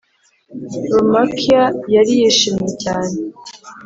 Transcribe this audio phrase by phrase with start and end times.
[0.91, 1.63] romaquia
[1.93, 3.15] yari yishimye cyane